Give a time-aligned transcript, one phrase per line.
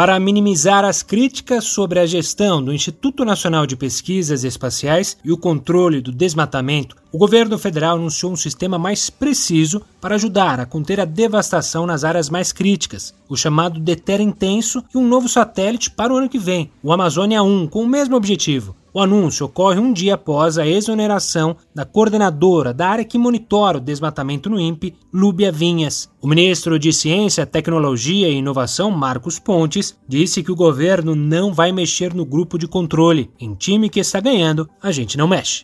[0.00, 5.36] Para minimizar as críticas sobre a gestão do Instituto Nacional de Pesquisas Espaciais e o
[5.36, 11.00] controle do desmatamento, o governo federal anunciou um sistema mais preciso para ajudar a conter
[11.00, 16.14] a devastação nas áreas mais críticas, o chamado Deter Intenso e um novo satélite para
[16.14, 18.74] o ano que vem, o Amazônia 1, com o mesmo objetivo.
[18.92, 23.80] O anúncio ocorre um dia após a exoneração da coordenadora da área que monitora o
[23.80, 26.10] desmatamento no INPE, Lúbia Vinhas.
[26.20, 31.70] O ministro de Ciência, Tecnologia e Inovação, Marcos Pontes, disse que o governo não vai
[31.70, 33.30] mexer no grupo de controle.
[33.38, 35.62] Em time que está ganhando, a gente não mexe.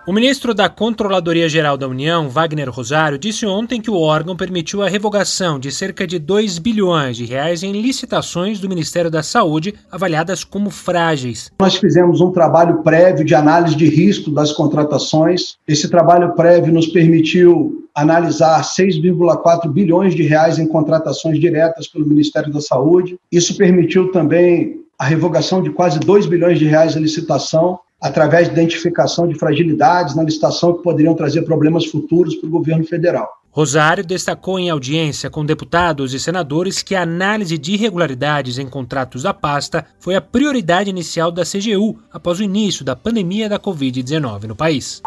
[0.07, 4.81] O ministro da Controladoria Geral da União, Wagner Rosário, disse ontem que o órgão permitiu
[4.81, 9.75] a revogação de cerca de 2 bilhões de reais em licitações do Ministério da Saúde
[9.91, 11.51] avaliadas como frágeis.
[11.59, 15.57] Nós fizemos um trabalho prévio de análise de risco das contratações.
[15.67, 22.53] Esse trabalho prévio nos permitiu analisar 6,4 bilhões de reais em contratações diretas pelo Ministério
[22.53, 23.19] da Saúde.
[23.33, 28.55] Isso permitiu também a revogação de quase 2 bilhões de reais em licitação através de
[28.55, 33.29] identificação de fragilidades na licitação que poderiam trazer problemas futuros para o governo federal.
[33.51, 39.23] Rosário destacou em audiência com deputados e senadores que a análise de irregularidades em contratos
[39.23, 44.45] da pasta foi a prioridade inicial da CGU após o início da pandemia da Covid-19
[44.45, 45.01] no país.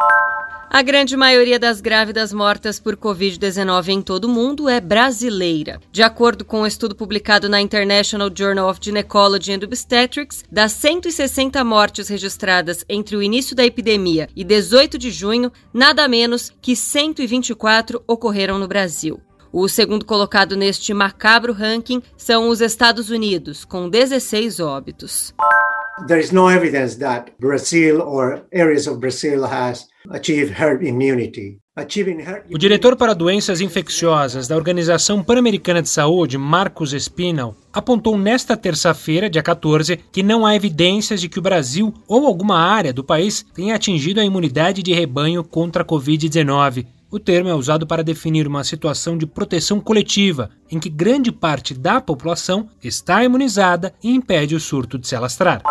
[0.71, 5.79] A grande maioria das grávidas mortas por Covid-19 em todo o mundo é brasileira.
[5.91, 11.63] De acordo com um estudo publicado na International Journal of Gynecology and Obstetrics, das 160
[11.63, 18.03] mortes registradas entre o início da epidemia e 18 de junho, nada menos que 124
[18.07, 19.19] ocorreram no Brasil.
[19.51, 25.33] O segundo colocado neste macabro ranking são os Estados Unidos, com 16 óbitos.
[26.07, 29.87] There is no evidence that Brazil or areas of Brazil has.
[32.51, 39.29] O diretor para doenças infecciosas da Organização Pan-Americana de Saúde, Marcos Espinal, apontou nesta terça-feira,
[39.29, 43.45] dia 14, que não há evidências de que o Brasil ou alguma área do país
[43.53, 46.87] tenha atingido a imunidade de rebanho contra a Covid-19.
[47.11, 51.73] O termo é usado para definir uma situação de proteção coletiva, em que grande parte
[51.73, 55.61] da população está imunizada e impede o surto de se alastrar.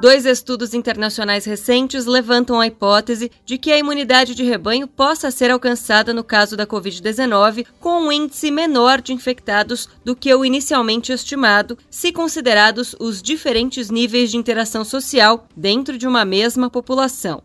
[0.00, 5.50] Dois estudos internacionais recentes levantam a hipótese de que a imunidade de rebanho possa ser
[5.50, 11.10] alcançada no caso da Covid-19 com um índice menor de infectados do que o inicialmente
[11.10, 17.42] estimado, se considerados os diferentes níveis de interação social dentro de uma mesma população.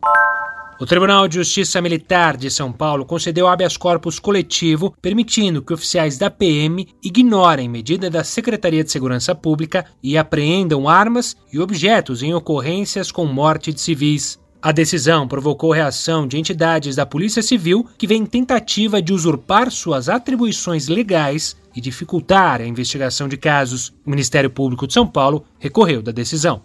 [0.83, 6.17] O Tribunal de Justiça Militar de São Paulo concedeu habeas corpus coletivo, permitindo que oficiais
[6.17, 12.33] da PM ignorem medida da Secretaria de Segurança Pública e apreendam armas e objetos em
[12.33, 14.38] ocorrências com morte de civis.
[14.61, 20.09] A decisão provocou reação de entidades da Polícia Civil que vem tentativa de usurpar suas
[20.09, 23.93] atribuições legais e dificultar a investigação de casos.
[24.05, 26.61] O Ministério Público de São Paulo recorreu da decisão.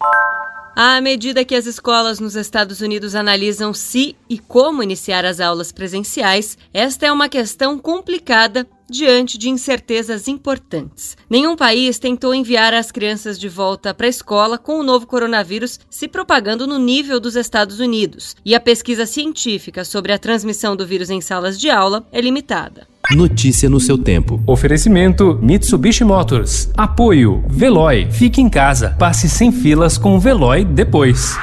[0.80, 5.72] À medida que as escolas nos Estados Unidos analisam se e como iniciar as aulas
[5.72, 11.16] presenciais, esta é uma questão complicada diante de incertezas importantes.
[11.28, 15.80] Nenhum país tentou enviar as crianças de volta para a escola com o novo coronavírus
[15.90, 20.86] se propagando no nível dos Estados Unidos, e a pesquisa científica sobre a transmissão do
[20.86, 22.86] vírus em salas de aula é limitada.
[23.10, 24.42] Notícia no seu tempo.
[24.46, 26.68] Oferecimento Mitsubishi Motors.
[26.76, 28.10] Apoio Veloy.
[28.10, 28.90] Fique em casa.
[28.98, 31.36] Passe sem filas com o Veloy depois.